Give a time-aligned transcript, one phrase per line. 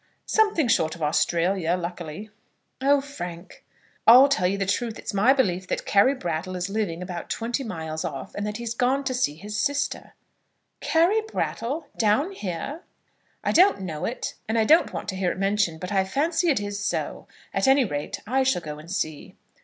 [0.25, 2.31] "Something short of Australia, luckily."
[2.81, 3.63] "Oh, Frank!"
[4.07, 4.97] "I'll tell you the truth.
[4.97, 8.73] It's my belief that Carry Brattle is living about twenty miles off, and that he's
[8.73, 10.13] gone to see his sister."
[10.79, 11.85] "Carry Brattle!
[11.97, 12.81] down here!"
[13.43, 16.49] "I don't know it, and I don't want to hear it mentioned; but I fancy
[16.49, 17.27] it is so.
[17.53, 19.35] At any rate, I shall go and see."